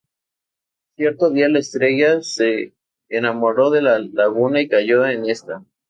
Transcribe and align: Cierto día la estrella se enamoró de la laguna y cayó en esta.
Cierto 0.97 1.29
día 1.29 1.47
la 1.47 1.59
estrella 1.59 2.23
se 2.23 2.73
enamoró 3.07 3.69
de 3.69 3.83
la 3.83 3.99
laguna 3.99 4.59
y 4.59 4.67
cayó 4.67 5.05
en 5.05 5.29
esta. 5.29 5.63